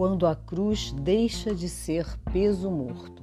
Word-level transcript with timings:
quando 0.00 0.26
a 0.26 0.34
cruz 0.34 0.92
deixa 0.92 1.54
de 1.54 1.68
ser 1.68 2.06
peso 2.32 2.70
morto. 2.70 3.22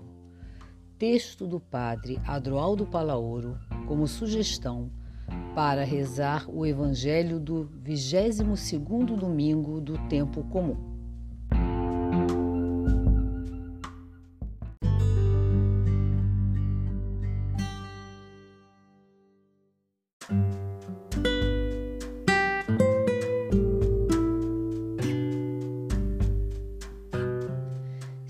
Texto 0.96 1.48
do 1.48 1.60
padre 1.60 2.22
Adroaldo 2.24 2.86
Palaoro 2.86 3.58
como 3.88 4.08
sugestão 4.08 4.92
para 5.56 5.84
rezar 5.84 6.46
o 6.48 6.68
Evangelho 6.68 7.40
do 7.40 7.68
22º 7.84 9.18
domingo 9.18 9.82
do 9.82 9.98
tempo 10.08 10.44
comum. 10.52 10.97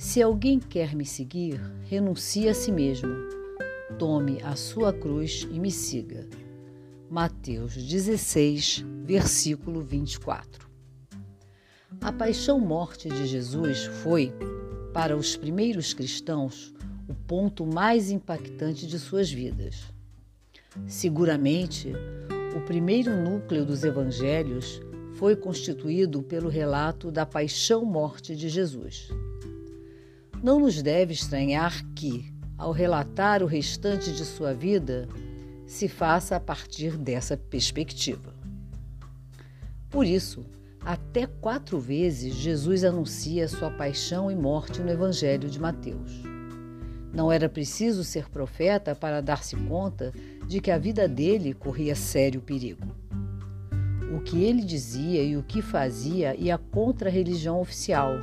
Se 0.08 0.22
alguém 0.22 0.58
quer 0.58 0.96
me 0.96 1.06
seguir, 1.06 1.60
renuncie 1.84 2.48
a 2.48 2.54
si 2.54 2.72
mesmo. 2.72 3.14
Tome 4.00 4.42
a 4.42 4.56
sua 4.56 4.94
cruz 4.94 5.46
e 5.52 5.60
me 5.60 5.70
siga. 5.70 6.26
Mateus 7.10 7.74
16, 7.74 8.86
versículo 9.04 9.82
24. 9.82 10.66
A 12.00 12.14
paixão-morte 12.14 13.10
de 13.10 13.28
Jesus 13.28 13.84
foi, 14.02 14.32
para 14.94 15.14
os 15.14 15.36
primeiros 15.36 15.94
cristãos, 15.94 16.74
o 17.10 17.14
ponto 17.14 17.66
mais 17.66 18.10
impactante 18.10 18.88
de 18.88 18.98
suas 18.98 19.30
vidas. 19.30 19.94
Seguramente, 20.88 21.92
o 22.56 22.62
primeiro 22.62 23.14
núcleo 23.14 23.66
dos 23.66 23.84
evangelhos 23.84 24.80
foi 25.16 25.36
constituído 25.36 26.24
pelo 26.24 26.48
relato 26.48 27.12
da 27.12 27.26
paixão-morte 27.26 28.38
de 28.38 28.48
Jesus. 28.48 29.10
Não 30.42 30.60
nos 30.60 30.84
deve 30.84 31.14
estranhar 31.14 31.84
que, 31.96 32.32
ao 32.58 32.72
relatar 32.72 33.42
o 33.42 33.48
restante 33.48 34.12
de 34.12 34.24
sua 34.24 34.54
vida, 34.54 35.08
se 35.66 35.88
faça 35.88 36.36
a 36.36 36.40
partir 36.40 36.96
dessa 36.96 37.36
perspectiva. 37.36 38.36
Por 39.90 40.06
isso, 40.06 40.46
até 40.80 41.26
quatro 41.26 41.80
vezes 41.80 42.36
Jesus 42.36 42.84
anuncia 42.84 43.48
sua 43.48 43.72
paixão 43.72 44.30
e 44.30 44.36
morte 44.36 44.80
no 44.80 44.92
Evangelho 44.92 45.50
de 45.50 45.60
Mateus. 45.60 46.22
Não 47.12 47.32
era 47.32 47.50
preciso 47.50 48.04
ser 48.04 48.30
profeta 48.30 48.94
para 48.94 49.22
dar-se 49.22 49.56
conta 49.56 50.14
de 50.48 50.62
que 50.62 50.70
a 50.70 50.78
vida 50.78 51.08
dele 51.08 51.54
corria 51.54 51.96
sério 51.96 52.42
perigo. 52.42 52.96
O 54.16 54.22
que 54.22 54.44
ele 54.44 54.62
dizia 54.62 55.24
e 55.24 55.36
o 55.36 55.42
que 55.42 55.64
fazia 55.64 56.36
ia 56.36 56.60
contra 56.60 57.10
a 57.10 57.12
religião 57.12 57.60
oficial 57.60 58.22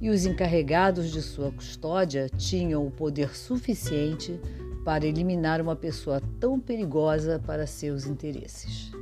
e 0.00 0.10
os 0.10 0.24
encarregados 0.24 1.10
de 1.10 1.20
sua 1.20 1.50
custódia 1.50 2.28
tinham 2.36 2.86
o 2.86 2.90
poder 2.90 3.36
suficiente 3.36 4.40
para 4.84 5.06
eliminar 5.06 5.60
uma 5.60 5.74
pessoa 5.74 6.22
tão 6.38 6.58
perigosa 6.58 7.40
para 7.44 7.66
seus 7.66 8.06
interesses. 8.06 8.92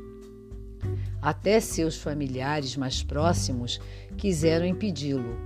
Até 1.20 1.60
seus 1.60 1.96
familiares 1.96 2.76
mais 2.76 3.02
próximos 3.02 3.80
quiseram 4.16 4.64
impedi-lo, 4.64 5.36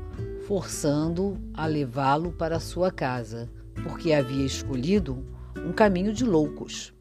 forçando-o 0.47 1.37
a 1.55 1.67
levá-lo 1.67 2.33
para 2.33 2.61
sua 2.61 2.91
casa, 2.91 3.49
porque 3.83 4.13
havia 4.13 4.45
escolhido 4.45 5.25
um 5.57 5.73
caminho 5.73 6.13
de 6.13 6.25
loucos. 6.25 6.93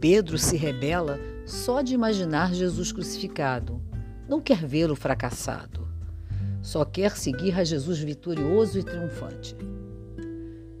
Pedro 0.00 0.38
se 0.38 0.56
rebela 0.56 1.18
só 1.44 1.82
de 1.82 1.94
imaginar 1.94 2.54
Jesus 2.54 2.92
crucificado. 2.92 3.80
Não 4.28 4.40
quer 4.40 4.64
vê-lo 4.64 4.94
fracassado 4.94 5.75
só 6.66 6.84
quer 6.84 7.16
seguir 7.16 7.56
a 7.56 7.62
Jesus 7.62 8.00
vitorioso 8.00 8.76
e 8.76 8.82
triunfante. 8.82 9.56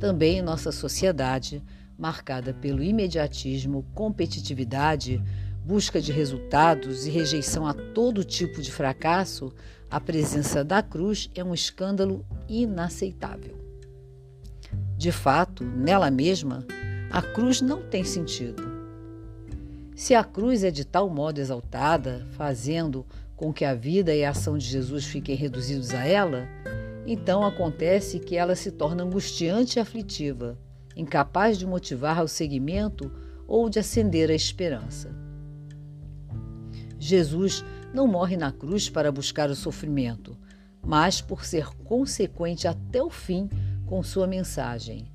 Também 0.00 0.38
em 0.38 0.42
nossa 0.42 0.72
sociedade, 0.72 1.62
marcada 1.96 2.52
pelo 2.52 2.82
imediatismo, 2.82 3.86
competitividade, 3.94 5.22
busca 5.64 6.00
de 6.00 6.10
resultados 6.10 7.06
e 7.06 7.10
rejeição 7.10 7.64
a 7.64 7.72
todo 7.72 8.24
tipo 8.24 8.60
de 8.60 8.72
fracasso, 8.72 9.54
a 9.88 10.00
presença 10.00 10.64
da 10.64 10.82
cruz 10.82 11.30
é 11.36 11.44
um 11.44 11.54
escândalo 11.54 12.26
inaceitável. 12.48 13.56
De 14.98 15.12
fato, 15.12 15.62
nela 15.62 16.10
mesma, 16.10 16.66
a 17.12 17.22
cruz 17.22 17.60
não 17.60 17.80
tem 17.80 18.02
sentido. 18.02 18.74
Se 19.94 20.16
a 20.16 20.24
cruz 20.24 20.64
é 20.64 20.70
de 20.72 20.84
tal 20.84 21.08
modo 21.08 21.38
exaltada, 21.38 22.26
fazendo 22.32 23.06
com 23.36 23.52
que 23.52 23.64
a 23.64 23.74
vida 23.74 24.14
e 24.14 24.24
a 24.24 24.30
ação 24.30 24.56
de 24.56 24.66
Jesus 24.66 25.04
fiquem 25.04 25.36
reduzidos 25.36 25.92
a 25.92 26.04
ela, 26.04 26.48
então 27.06 27.44
acontece 27.44 28.18
que 28.18 28.34
ela 28.36 28.56
se 28.56 28.72
torna 28.72 29.04
angustiante 29.04 29.78
e 29.78 29.80
aflitiva, 29.80 30.58
incapaz 30.96 31.58
de 31.58 31.66
motivar 31.66 32.18
ao 32.18 32.26
seguimento 32.26 33.12
ou 33.46 33.68
de 33.68 33.78
acender 33.78 34.30
a 34.30 34.34
esperança. 34.34 35.14
Jesus 36.98 37.64
não 37.92 38.08
morre 38.08 38.36
na 38.36 38.50
cruz 38.50 38.88
para 38.88 39.12
buscar 39.12 39.50
o 39.50 39.54
sofrimento, 39.54 40.36
mas 40.84 41.20
por 41.20 41.44
ser 41.44 41.68
consequente 41.84 42.66
até 42.66 43.02
o 43.02 43.10
fim 43.10 43.48
com 43.84 44.02
sua 44.02 44.26
mensagem, 44.26 45.06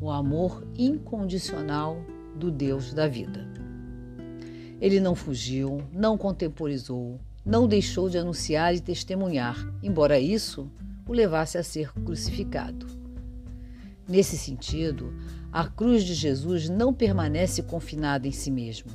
o 0.00 0.10
amor 0.10 0.66
incondicional 0.76 1.96
do 2.36 2.50
Deus 2.50 2.92
da 2.92 3.08
vida. 3.08 3.48
Ele 4.80 5.00
não 5.00 5.14
fugiu, 5.14 5.82
não 5.92 6.18
contemporizou, 6.18 7.20
não 7.44 7.66
deixou 7.66 8.08
de 8.08 8.18
anunciar 8.18 8.74
e 8.74 8.80
testemunhar, 8.80 9.56
embora 9.82 10.18
isso 10.18 10.70
o 11.06 11.12
levasse 11.12 11.58
a 11.58 11.62
ser 11.62 11.92
crucificado. 11.92 12.86
Nesse 14.08 14.36
sentido, 14.36 15.12
a 15.52 15.66
cruz 15.66 16.04
de 16.04 16.14
Jesus 16.14 16.68
não 16.68 16.94
permanece 16.94 17.62
confinada 17.62 18.26
em 18.26 18.32
si 18.32 18.50
mesmo. 18.50 18.90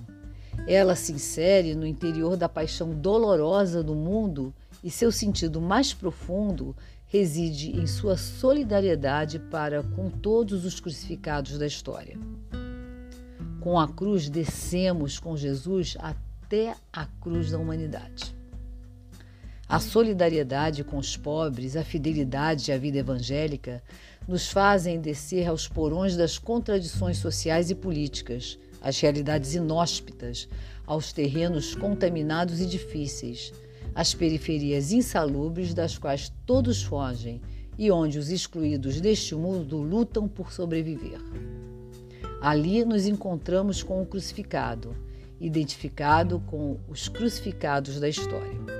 Ela 0.67 0.95
se 0.95 1.11
insere 1.11 1.75
no 1.75 1.85
interior 1.85 2.35
da 2.35 2.49
paixão 2.49 2.93
dolorosa 2.93 3.83
do 3.83 3.95
mundo 3.95 4.53
e 4.83 4.89
seu 4.89 5.11
sentido 5.11 5.61
mais 5.61 5.93
profundo 5.93 6.75
reside 7.07 7.71
em 7.71 7.87
sua 7.87 8.17
solidariedade 8.17 9.39
para 9.39 9.81
com 9.81 10.09
todos 10.09 10.65
os 10.65 10.79
crucificados 10.79 11.57
da 11.57 11.65
história. 11.65 12.17
Com 13.61 13.79
a 13.79 13.87
cruz 13.87 14.29
descemos 14.29 15.17
com 15.19 15.35
Jesus 15.35 15.97
até 15.99 16.75
a 16.91 17.05
cruz 17.05 17.51
da 17.51 17.57
humanidade. 17.57 18.36
A 19.69 19.81
solidariedade 19.81 20.81
com 20.81 20.97
os 20.97 21.17
pobres, 21.17 21.75
a 21.75 21.83
fidelidade 21.83 22.71
à 22.71 22.77
vida 22.77 22.99
evangélica 22.99 23.83
nos 24.25 24.47
fazem 24.47 25.01
descer 25.01 25.45
aos 25.45 25.67
porões 25.67 26.15
das 26.15 26.37
contradições 26.37 27.17
sociais 27.17 27.69
e 27.69 27.75
políticas, 27.75 28.57
às 28.81 28.97
realidades 28.97 29.55
inóspitas, 29.55 30.47
aos 30.85 31.11
terrenos 31.11 31.75
contaminados 31.75 32.61
e 32.61 32.65
difíceis, 32.65 33.51
às 33.93 34.13
periferias 34.13 34.93
insalubres 34.93 35.73
das 35.73 35.97
quais 35.97 36.31
todos 36.45 36.81
fogem 36.81 37.41
e 37.77 37.91
onde 37.91 38.17
os 38.17 38.29
excluídos 38.29 39.01
deste 39.01 39.35
mundo 39.35 39.79
lutam 39.79 40.29
por 40.29 40.53
sobreviver. 40.53 41.19
Ali 42.41 42.85
nos 42.85 43.05
encontramos 43.05 43.83
com 43.83 44.01
o 44.01 44.05
crucificado, 44.05 44.95
identificado 45.41 46.39
com 46.47 46.77
os 46.87 47.09
crucificados 47.09 47.99
da 47.99 48.07
história. 48.07 48.76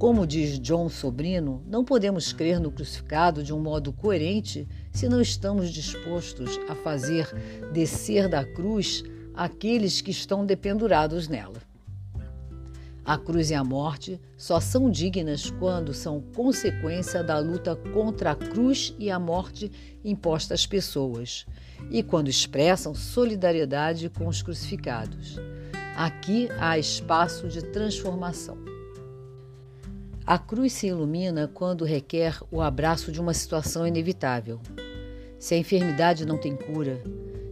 Como 0.00 0.26
diz 0.26 0.58
John 0.58 0.88
Sobrino, 0.88 1.62
não 1.66 1.84
podemos 1.84 2.32
crer 2.32 2.58
no 2.58 2.72
crucificado 2.72 3.42
de 3.42 3.52
um 3.52 3.60
modo 3.60 3.92
coerente 3.92 4.66
se 4.90 5.06
não 5.10 5.20
estamos 5.20 5.70
dispostos 5.70 6.58
a 6.70 6.74
fazer 6.74 7.28
descer 7.70 8.26
da 8.26 8.42
cruz 8.42 9.04
aqueles 9.34 10.00
que 10.00 10.10
estão 10.10 10.46
dependurados 10.46 11.28
nela. 11.28 11.60
A 13.04 13.18
cruz 13.18 13.50
e 13.50 13.54
a 13.54 13.62
morte 13.62 14.18
só 14.38 14.58
são 14.58 14.90
dignas 14.90 15.50
quando 15.50 15.92
são 15.92 16.22
consequência 16.34 17.22
da 17.22 17.38
luta 17.38 17.76
contra 17.76 18.30
a 18.30 18.36
cruz 18.36 18.94
e 18.98 19.10
a 19.10 19.18
morte 19.18 19.70
imposta 20.02 20.54
às 20.54 20.64
pessoas 20.64 21.44
e 21.90 22.02
quando 22.02 22.28
expressam 22.28 22.94
solidariedade 22.94 24.08
com 24.08 24.26
os 24.28 24.40
crucificados. 24.40 25.36
Aqui 25.94 26.48
há 26.58 26.78
espaço 26.78 27.48
de 27.48 27.62
transformação. 27.62 28.69
A 30.30 30.38
cruz 30.38 30.74
se 30.74 30.86
ilumina 30.86 31.48
quando 31.52 31.84
requer 31.84 32.38
o 32.52 32.60
abraço 32.60 33.10
de 33.10 33.20
uma 33.20 33.34
situação 33.34 33.84
inevitável. 33.84 34.60
Se 35.40 35.54
a 35.54 35.58
enfermidade 35.58 36.24
não 36.24 36.38
tem 36.38 36.54
cura, 36.54 37.02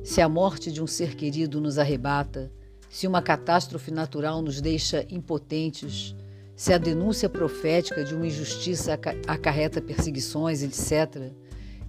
se 0.05 0.21
a 0.21 0.29
morte 0.29 0.71
de 0.71 0.81
um 0.81 0.87
ser 0.87 1.17
querido 1.17 1.61
nos 1.61 1.77
arrebata, 1.77 2.53
se 2.89 3.09
uma 3.09 3.21
catástrofe 3.21 3.91
natural 3.91 4.41
nos 4.41 4.61
deixa 4.61 5.05
impotentes, 5.11 6.15
se 6.55 6.73
a 6.73 6.79
denúncia 6.79 7.29
profética 7.29 8.05
de 8.05 8.15
uma 8.15 8.29
injustiça 8.29 8.97
acarreta 9.27 9.83
perseguições, 9.83 10.63
etc., 10.63 11.33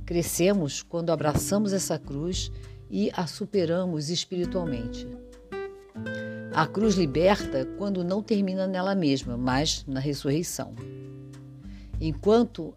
crescemos 0.07 0.81
quando 0.81 1.11
abraçamos 1.11 1.71
essa 1.71 1.99
cruz 1.99 2.51
e 2.89 3.11
a 3.15 3.27
superamos 3.27 4.09
espiritualmente. 4.09 5.07
A 6.59 6.67
cruz 6.67 6.95
liberta 6.95 7.65
quando 7.77 8.03
não 8.03 8.21
termina 8.21 8.67
nela 8.67 8.93
mesma, 8.93 9.37
mas 9.37 9.85
na 9.87 10.01
ressurreição. 10.01 10.75
Enquanto 12.01 12.75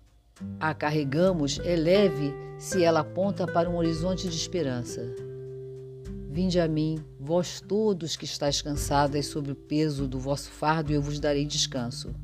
a 0.61 0.73
carregamos, 0.73 1.59
é 1.65 1.75
leve 1.75 2.33
se 2.61 2.85
ela 2.85 3.01
aponta 3.01 3.45
para 3.45 3.69
um 3.69 3.75
horizonte 3.75 4.29
de 4.29 4.37
esperança. 4.37 5.05
Vinde 6.31 6.61
a 6.61 6.69
mim, 6.69 7.05
vós 7.19 7.61
todos 7.61 8.15
que 8.15 8.25
estáis 8.25 8.63
cansados 8.63 9.27
sobre 9.27 9.51
o 9.51 9.57
peso 9.57 10.07
do 10.07 10.21
vosso 10.21 10.53
fardo, 10.53 10.93
e 10.93 10.95
eu 10.95 11.03
vos 11.03 11.19
darei 11.19 11.45
descanso. 11.45 12.15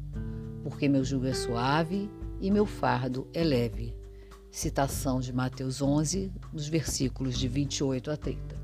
Porque 0.63 0.89
meu 0.89 1.03
jugo 1.03 1.27
é 1.27 1.35
suave 1.35 2.09
e 2.41 2.53
meu 2.53 2.67
fardo 2.67 3.27
é 3.35 3.43
leve. 3.43 3.97
Citação 4.49 5.19
de 5.19 5.33
Mateus 5.33 5.83
11, 5.83 6.31
nos 6.53 6.69
versículos 6.69 7.37
de 7.37 7.49
28 7.49 8.13
a 8.13 8.17
30. 8.17 8.57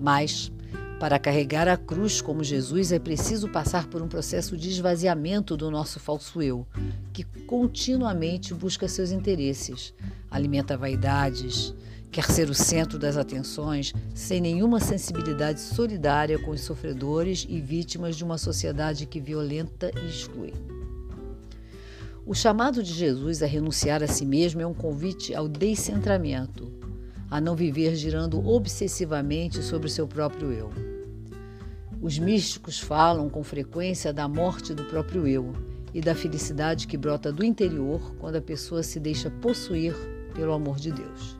Mas, 0.00 0.50
para 0.98 1.18
carregar 1.18 1.68
a 1.68 1.76
cruz 1.76 2.20
como 2.20 2.42
Jesus, 2.42 2.90
é 2.90 2.98
preciso 2.98 3.48
passar 3.48 3.86
por 3.86 4.02
um 4.02 4.08
processo 4.08 4.56
de 4.56 4.68
esvaziamento 4.68 5.56
do 5.56 5.70
nosso 5.70 6.00
falso 6.00 6.42
eu, 6.42 6.66
que 7.12 7.22
continuamente 7.46 8.52
busca 8.52 8.88
seus 8.88 9.12
interesses, 9.12 9.94
alimenta 10.28 10.76
vaidades, 10.76 11.72
quer 12.10 12.24
ser 12.24 12.50
o 12.50 12.54
centro 12.54 12.98
das 12.98 13.16
atenções, 13.16 13.92
sem 14.12 14.40
nenhuma 14.40 14.80
sensibilidade 14.80 15.60
solidária 15.60 16.38
com 16.38 16.50
os 16.50 16.62
sofredores 16.62 17.46
e 17.48 17.60
vítimas 17.60 18.16
de 18.16 18.24
uma 18.24 18.36
sociedade 18.36 19.06
que 19.06 19.20
violenta 19.20 19.92
e 20.02 20.08
exclui. 20.08 20.52
O 22.26 22.34
chamado 22.34 22.82
de 22.82 22.92
Jesus 22.92 23.40
a 23.40 23.46
renunciar 23.46 24.02
a 24.02 24.08
si 24.08 24.26
mesmo 24.26 24.60
é 24.60 24.66
um 24.66 24.74
convite 24.74 25.32
ao 25.32 25.48
descentramento, 25.48 26.72
a 27.30 27.40
não 27.40 27.54
viver 27.54 27.94
girando 27.94 28.44
obsessivamente 28.46 29.62
sobre 29.62 29.86
o 29.86 29.90
seu 29.90 30.06
próprio 30.06 30.52
eu. 30.52 30.87
Os 32.00 32.16
místicos 32.16 32.78
falam 32.78 33.28
com 33.28 33.42
frequência 33.42 34.12
da 34.12 34.28
morte 34.28 34.72
do 34.72 34.84
próprio 34.84 35.26
eu 35.26 35.52
e 35.92 36.00
da 36.00 36.14
felicidade 36.14 36.86
que 36.86 36.96
brota 36.96 37.32
do 37.32 37.44
interior 37.44 38.14
quando 38.20 38.36
a 38.36 38.40
pessoa 38.40 38.84
se 38.84 39.00
deixa 39.00 39.30
possuir 39.30 39.94
pelo 40.32 40.52
amor 40.52 40.76
de 40.76 40.92
Deus. 40.92 41.36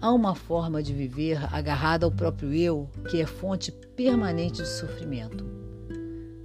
Há 0.00 0.10
uma 0.10 0.34
forma 0.34 0.82
de 0.82 0.94
viver 0.94 1.38
agarrada 1.52 2.06
ao 2.06 2.12
próprio 2.12 2.54
eu 2.54 2.88
que 3.10 3.20
é 3.20 3.26
fonte 3.26 3.70
permanente 3.70 4.62
de 4.62 4.68
sofrimento. 4.68 5.44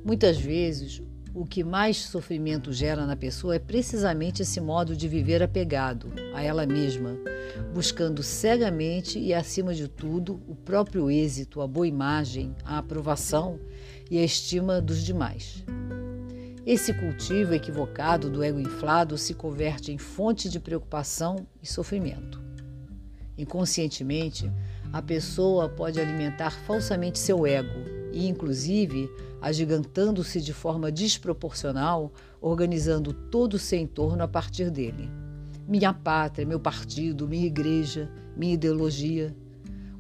Muitas 0.03 0.37
vezes, 0.37 1.01
o 1.33 1.45
que 1.45 1.63
mais 1.63 1.97
sofrimento 1.97 2.71
gera 2.71 3.07
na 3.07 3.15
pessoa 3.15 3.55
é 3.55 3.59
precisamente 3.59 4.43
esse 4.43 4.61
modo 4.61 4.95
de 4.95 5.07
viver 5.07 5.41
apegado 5.41 6.13
a 6.33 6.43
ela 6.43 6.65
mesma, 6.65 7.17
buscando 7.73 8.21
cegamente 8.21 9.17
e, 9.17 9.33
acima 9.33 9.73
de 9.73 9.87
tudo, 9.87 10.39
o 10.47 10.55
próprio 10.55 11.09
êxito, 11.09 11.61
a 11.61 11.67
boa 11.67 11.87
imagem, 11.87 12.55
a 12.63 12.77
aprovação 12.77 13.59
e 14.11 14.19
a 14.19 14.23
estima 14.23 14.79
dos 14.79 15.01
demais. 15.01 15.63
Esse 16.65 16.93
cultivo 16.93 17.53
equivocado 17.53 18.29
do 18.29 18.43
ego 18.43 18.59
inflado 18.59 19.17
se 19.17 19.33
converte 19.33 19.91
em 19.91 19.97
fonte 19.97 20.47
de 20.47 20.59
preocupação 20.59 21.47
e 21.61 21.67
sofrimento. 21.67 22.41
Inconscientemente, 23.37 24.49
a 24.93 25.01
pessoa 25.01 25.67
pode 25.67 25.99
alimentar 25.99 26.51
falsamente 26.51 27.17
seu 27.17 27.47
ego 27.47 28.03
e, 28.13 28.27
inclusive, 28.27 29.09
agigantando-se 29.43 30.39
de 30.39 30.53
forma 30.53 30.89
desproporcional, 30.89 32.13
organizando 32.39 33.11
todo 33.11 33.55
o 33.55 33.59
seu 33.59 33.77
entorno 33.77 34.23
a 34.23 34.27
partir 34.27 34.71
dele. 34.71 35.09
Minha 35.67 35.93
pátria, 35.93 36.47
meu 36.47 36.61
partido, 36.61 37.27
minha 37.27 37.45
igreja, 37.45 38.09
minha 38.37 38.53
ideologia. 38.53 39.35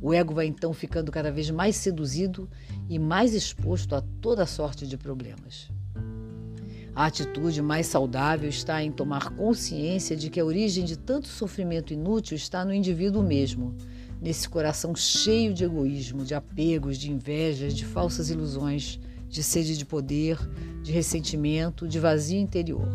O 0.01 0.13
ego 0.13 0.33
vai 0.33 0.45
então 0.45 0.71
ficando 0.71 1.11
cada 1.11 1.29
vez 1.29 1.49
mais 1.49 1.75
seduzido 1.75 2.49
e 2.87 2.97
mais 2.97 3.33
exposto 3.33 3.95
a 3.95 4.01
toda 4.21 4.45
sorte 4.45 4.87
de 4.87 4.97
problemas. 4.97 5.69
A 6.95 7.07
atitude 7.07 7.61
mais 7.61 7.87
saudável 7.87 8.47
está 8.47 8.81
em 8.81 8.93
tomar 8.93 9.31
consciência 9.31 10.15
de 10.15 10.29
que 10.29 10.39
a 10.39 10.45
origem 10.45 10.85
de 10.85 10.97
tanto 10.97 11.27
sofrimento 11.27 11.91
inútil 11.91 12.37
está 12.37 12.63
no 12.63 12.73
indivíduo 12.73 13.21
mesmo, 13.21 13.75
nesse 14.21 14.47
coração 14.47 14.95
cheio 14.95 15.53
de 15.53 15.65
egoísmo, 15.65 16.23
de 16.23 16.33
apegos, 16.33 16.97
de 16.97 17.11
invejas, 17.11 17.73
de 17.73 17.83
falsas 17.83 18.29
ilusões, 18.29 19.01
de 19.33 19.41
sede 19.41 19.75
de 19.75 19.83
poder, 19.83 20.37
de 20.83 20.91
ressentimento, 20.91 21.87
de 21.87 21.99
vazio 21.99 22.39
interior. 22.39 22.87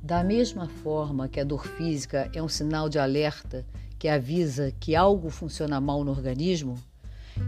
Da 0.00 0.22
mesma 0.22 0.68
forma 0.68 1.28
que 1.28 1.40
a 1.40 1.44
dor 1.44 1.66
física 1.66 2.30
é 2.32 2.40
um 2.40 2.48
sinal 2.48 2.88
de 2.88 2.96
alerta 2.96 3.66
que 3.98 4.06
avisa 4.06 4.72
que 4.78 4.94
algo 4.94 5.30
funciona 5.30 5.80
mal 5.80 6.04
no 6.04 6.12
organismo, 6.12 6.78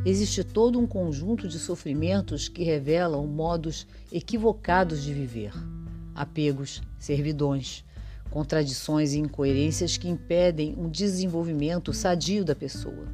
existe 0.05 0.43
todo 0.43 0.76
um 0.76 0.84
conjunto 0.84 1.46
de 1.46 1.56
sofrimentos 1.56 2.49
que 2.49 2.64
revelam 2.64 3.28
modos 3.28 3.87
equivocados 4.11 5.05
de 5.05 5.14
viver, 5.14 5.52
apegos, 6.17 6.82
servidões, 6.99 7.85
contradições 8.28 9.12
e 9.12 9.20
incoerências 9.20 9.96
que 9.96 10.08
impedem 10.08 10.75
um 10.76 10.88
desenvolvimento 10.88 11.93
sadio 11.93 12.44
da 12.44 12.56
pessoa. 12.56 13.06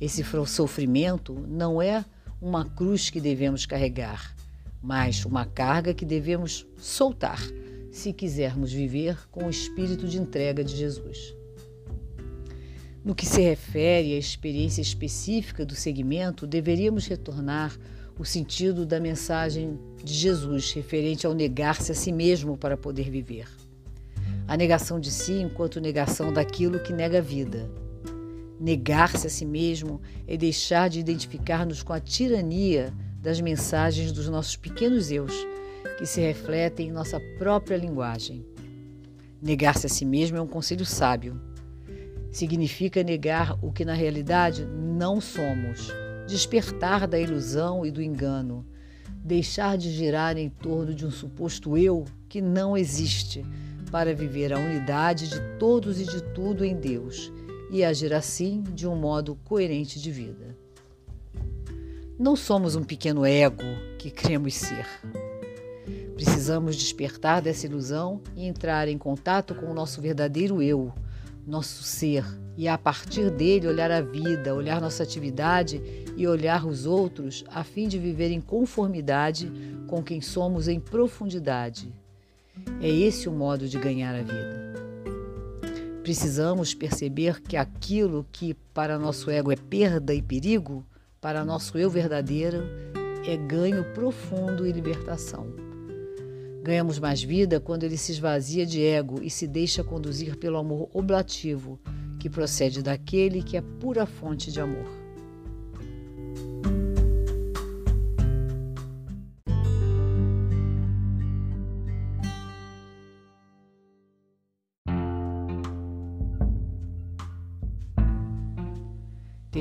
Esse 0.00 0.24
sofrimento 0.46 1.34
não 1.46 1.82
é 1.82 2.02
uma 2.42 2.64
cruz 2.64 3.08
que 3.08 3.20
devemos 3.20 3.64
carregar, 3.64 4.34
mas 4.82 5.24
uma 5.24 5.46
carga 5.46 5.94
que 5.94 6.04
devemos 6.04 6.66
soltar 6.76 7.40
se 7.92 8.12
quisermos 8.12 8.72
viver 8.72 9.16
com 9.30 9.44
o 9.44 9.50
espírito 9.50 10.08
de 10.08 10.18
entrega 10.18 10.64
de 10.64 10.76
Jesus. 10.76 11.36
No 13.04 13.14
que 13.14 13.24
se 13.24 13.40
refere 13.40 14.14
à 14.14 14.18
experiência 14.18 14.82
específica 14.82 15.64
do 15.64 15.76
segmento, 15.76 16.44
deveríamos 16.44 17.06
retornar 17.06 17.78
o 18.18 18.24
sentido 18.24 18.84
da 18.84 18.98
mensagem 18.98 19.78
de 20.02 20.12
Jesus 20.12 20.72
referente 20.72 21.24
ao 21.24 21.34
negar-se 21.34 21.92
a 21.92 21.94
si 21.94 22.10
mesmo 22.10 22.56
para 22.56 22.76
poder 22.76 23.08
viver. 23.08 23.46
A 24.48 24.56
negação 24.56 24.98
de 24.98 25.12
si 25.12 25.34
enquanto 25.34 25.80
negação 25.80 26.32
daquilo 26.32 26.80
que 26.80 26.92
nega 26.92 27.18
a 27.18 27.22
vida. 27.22 27.70
Negar-se 28.62 29.26
a 29.26 29.30
si 29.30 29.44
mesmo 29.44 30.00
é 30.24 30.36
deixar 30.36 30.88
de 30.88 31.00
identificar-nos 31.00 31.82
com 31.82 31.92
a 31.92 31.98
tirania 31.98 32.94
das 33.20 33.40
mensagens 33.40 34.12
dos 34.12 34.28
nossos 34.28 34.54
pequenos 34.54 35.10
eus, 35.10 35.34
que 35.98 36.06
se 36.06 36.20
refletem 36.20 36.86
em 36.86 36.92
nossa 36.92 37.18
própria 37.40 37.76
linguagem. 37.76 38.46
Negar-se 39.42 39.86
a 39.86 39.88
si 39.88 40.04
mesmo 40.04 40.36
é 40.36 40.40
um 40.40 40.46
conselho 40.46 40.86
sábio. 40.86 41.42
Significa 42.30 43.02
negar 43.02 43.58
o 43.60 43.72
que 43.72 43.84
na 43.84 43.94
realidade 43.94 44.64
não 44.64 45.20
somos, 45.20 45.92
despertar 46.28 47.08
da 47.08 47.18
ilusão 47.18 47.84
e 47.84 47.90
do 47.90 48.00
engano, 48.00 48.64
deixar 49.24 49.76
de 49.76 49.90
girar 49.90 50.38
em 50.38 50.48
torno 50.48 50.94
de 50.94 51.04
um 51.04 51.10
suposto 51.10 51.76
eu 51.76 52.04
que 52.28 52.40
não 52.40 52.76
existe, 52.76 53.44
para 53.90 54.14
viver 54.14 54.52
a 54.52 54.58
unidade 54.58 55.28
de 55.28 55.40
todos 55.58 56.00
e 56.00 56.04
de 56.04 56.22
tudo 56.32 56.64
em 56.64 56.76
Deus 56.76 57.32
e 57.72 57.82
agir 57.82 58.12
assim 58.12 58.62
de 58.74 58.86
um 58.86 58.94
modo 58.94 59.34
coerente 59.46 59.98
de 59.98 60.12
vida. 60.12 60.54
Não 62.18 62.36
somos 62.36 62.76
um 62.76 62.84
pequeno 62.84 63.24
ego 63.24 63.64
que 63.98 64.10
cremos 64.10 64.54
ser. 64.54 64.86
Precisamos 66.14 66.76
despertar 66.76 67.40
dessa 67.40 67.66
ilusão 67.66 68.20
e 68.36 68.46
entrar 68.46 68.86
em 68.88 68.98
contato 68.98 69.54
com 69.54 69.66
o 69.66 69.74
nosso 69.74 70.02
verdadeiro 70.02 70.62
eu, 70.62 70.92
nosso 71.46 71.82
ser 71.82 72.24
e 72.56 72.68
a 72.68 72.76
partir 72.76 73.30
dele 73.30 73.66
olhar 73.66 73.90
a 73.90 74.02
vida, 74.02 74.54
olhar 74.54 74.78
nossa 74.78 75.02
atividade 75.02 75.82
e 76.14 76.26
olhar 76.26 76.66
os 76.66 76.84
outros 76.84 77.42
a 77.48 77.64
fim 77.64 77.88
de 77.88 77.98
viver 77.98 78.30
em 78.30 78.40
conformidade 78.40 79.50
com 79.88 80.02
quem 80.02 80.20
somos 80.20 80.68
em 80.68 80.78
profundidade. 80.78 81.92
É 82.82 82.88
esse 82.88 83.30
o 83.30 83.32
modo 83.32 83.66
de 83.66 83.78
ganhar 83.78 84.14
a 84.14 84.22
vida. 84.22 84.61
Precisamos 86.02 86.74
perceber 86.74 87.40
que 87.40 87.56
aquilo 87.56 88.26
que 88.32 88.54
para 88.74 88.98
nosso 88.98 89.30
ego 89.30 89.52
é 89.52 89.56
perda 89.56 90.12
e 90.12 90.20
perigo, 90.20 90.84
para 91.20 91.44
nosso 91.44 91.78
eu 91.78 91.88
verdadeiro 91.88 92.64
é 93.24 93.36
ganho 93.36 93.84
profundo 93.94 94.66
e 94.66 94.72
libertação. 94.72 95.46
Ganhamos 96.62 96.98
mais 96.98 97.22
vida 97.22 97.60
quando 97.60 97.84
ele 97.84 97.96
se 97.96 98.10
esvazia 98.10 98.66
de 98.66 98.84
ego 98.84 99.22
e 99.22 99.30
se 99.30 99.46
deixa 99.46 99.84
conduzir 99.84 100.36
pelo 100.36 100.58
amor 100.58 100.88
oblativo, 100.92 101.78
que 102.18 102.28
procede 102.28 102.82
daquele 102.82 103.42
que 103.42 103.56
é 103.56 103.60
pura 103.60 104.04
fonte 104.04 104.50
de 104.50 104.60
amor. 104.60 105.01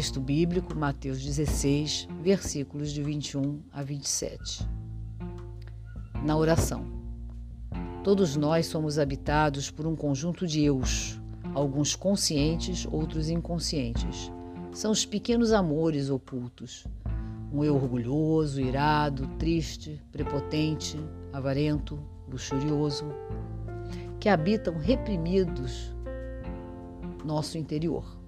Texto 0.02 0.20
bíblico, 0.20 0.76
Mateus 0.76 1.24
16, 1.24 2.08
versículos 2.24 2.92
de 2.92 3.04
21 3.04 3.62
a 3.72 3.84
27 3.84 4.68
na 6.26 6.36
oração. 6.36 6.88
Todos 8.04 8.36
nós 8.36 8.66
somos 8.66 8.98
habitados 8.98 9.70
por 9.70 9.86
um 9.86 9.96
conjunto 9.96 10.48
de 10.48 10.64
eus, 10.64 11.22
alguns 11.54 11.96
conscientes, 11.96 12.88
outros 12.92 13.30
inconscientes. 13.30 14.32
São 14.74 14.90
os 14.90 15.06
pequenos 15.06 15.52
amores 15.52 16.10
ocultos. 16.10 16.88
Um 17.54 17.64
eu 17.64 17.76
orgulhoso, 17.76 18.60
irado, 18.60 19.28
triste, 19.38 20.02
prepotente, 20.12 20.98
avarento, 21.32 22.00
luxurioso, 22.28 23.06
que 24.20 24.30
habitam 24.30 24.80
reprimidos 24.80 25.96
nosso 27.24 27.56
interior. 27.60 28.20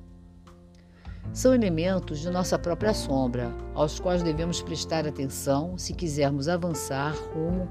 São 1.31 1.53
elementos 1.53 2.19
de 2.19 2.29
nossa 2.29 2.59
própria 2.59 2.93
sombra, 2.93 3.51
aos 3.73 3.99
quais 3.99 4.21
devemos 4.21 4.61
prestar 4.61 5.07
atenção 5.07 5.77
se 5.77 5.93
quisermos 5.93 6.47
avançar 6.47 7.15
rumo 7.33 7.69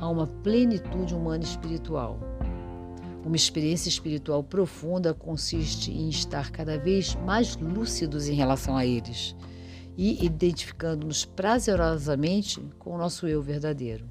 a 0.00 0.08
uma 0.08 0.26
plenitude 0.26 1.14
humana 1.14 1.44
espiritual. 1.44 2.18
Uma 3.24 3.36
experiência 3.36 3.88
espiritual 3.88 4.42
profunda 4.42 5.14
consiste 5.14 5.90
em 5.90 6.08
estar 6.08 6.50
cada 6.50 6.78
vez 6.78 7.14
mais 7.14 7.56
lúcidos 7.56 8.28
em 8.28 8.34
relação 8.34 8.76
a 8.76 8.84
eles 8.84 9.34
e 9.96 10.24
identificando-nos 10.24 11.24
prazerosamente 11.24 12.60
com 12.78 12.94
o 12.94 12.98
nosso 12.98 13.26
eu 13.26 13.40
verdadeiro. 13.40 14.06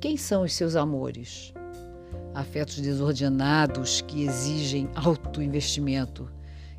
Quem 0.00 0.16
são 0.16 0.42
os 0.42 0.54
seus 0.54 0.76
amores? 0.76 1.52
Afetos 2.32 2.80
desordenados 2.80 4.00
que 4.02 4.24
exigem 4.24 4.88
alto 4.94 5.42
investimento, 5.42 6.30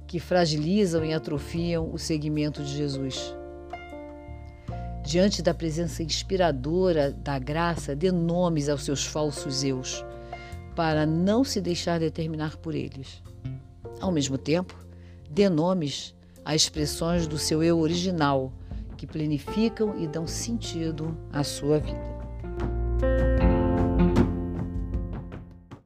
que 0.08 0.20
fragilizam 0.20 1.04
e 1.04 1.14
atrofiam 1.14 1.94
o 1.94 2.00
seguimento 2.00 2.64
de 2.64 2.76
Jesus. 2.76 3.36
Diante 5.06 5.42
da 5.42 5.54
presença 5.54 6.02
inspiradora 6.02 7.12
da 7.12 7.38
graça, 7.38 7.96
dê 7.96 8.12
nomes 8.12 8.70
aos 8.70 8.84
seus 8.84 9.06
falsos 9.06 9.64
eus, 9.64 10.04
para 10.76 11.06
não 11.06 11.44
se 11.44 11.62
deixar 11.62 12.00
determinar 12.00 12.58
por 12.58 12.74
eles. 12.74 13.22
Ao 14.00 14.12
mesmo 14.12 14.38
tempo, 14.38 14.76
dê 15.30 15.50
nomes 15.50 16.16
a 16.44 16.56
expressões 16.56 17.28
do 17.28 17.38
seu 17.38 17.62
eu 17.62 17.80
original, 17.80 18.54
que 18.96 19.06
planificam 19.06 20.00
e 20.00 20.08
dão 20.08 20.26
sentido 20.26 21.18
à 21.32 21.44
sua 21.44 21.80
vida. 21.80 22.17